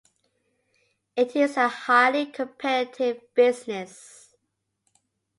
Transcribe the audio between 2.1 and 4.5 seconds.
competitive business.